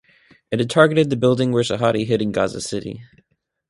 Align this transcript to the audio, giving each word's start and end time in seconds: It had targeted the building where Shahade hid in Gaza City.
It 0.49 0.57
had 0.59 0.67
targeted 0.67 1.11
the 1.11 1.15
building 1.15 1.51
where 1.51 1.61
Shahade 1.61 2.07
hid 2.07 2.23
in 2.23 2.31
Gaza 2.31 2.59
City. 2.59 3.03